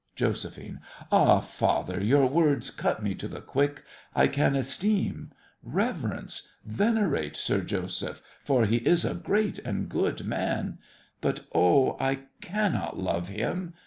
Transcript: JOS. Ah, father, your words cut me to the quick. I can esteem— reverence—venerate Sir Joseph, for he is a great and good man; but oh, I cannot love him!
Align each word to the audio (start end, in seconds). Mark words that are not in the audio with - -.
JOS. 0.15 0.57
Ah, 1.11 1.39
father, 1.41 2.01
your 2.03 2.25
words 2.25 2.71
cut 2.71 3.03
me 3.03 3.13
to 3.13 3.27
the 3.27 3.39
quick. 3.39 3.83
I 4.15 4.25
can 4.27 4.55
esteem— 4.55 5.29
reverence—venerate 5.61 7.35
Sir 7.37 7.61
Joseph, 7.61 8.23
for 8.43 8.65
he 8.65 8.77
is 8.77 9.05
a 9.05 9.13
great 9.13 9.59
and 9.59 9.87
good 9.87 10.25
man; 10.25 10.79
but 11.21 11.41
oh, 11.53 11.97
I 11.99 12.21
cannot 12.41 12.97
love 12.97 13.29
him! 13.29 13.75